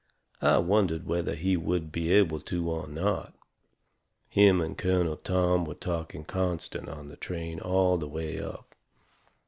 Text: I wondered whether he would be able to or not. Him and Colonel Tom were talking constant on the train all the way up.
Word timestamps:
I 0.41 0.57
wondered 0.57 1.05
whether 1.05 1.35
he 1.35 1.55
would 1.55 1.91
be 1.91 2.11
able 2.11 2.39
to 2.41 2.71
or 2.71 2.87
not. 2.87 3.35
Him 4.29 4.59
and 4.59 4.75
Colonel 4.75 5.15
Tom 5.17 5.63
were 5.63 5.75
talking 5.75 6.25
constant 6.25 6.89
on 6.89 7.09
the 7.09 7.17
train 7.17 7.59
all 7.59 7.97
the 7.99 8.07
way 8.07 8.41
up. 8.41 8.73